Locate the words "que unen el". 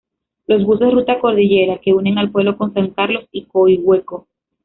1.77-2.31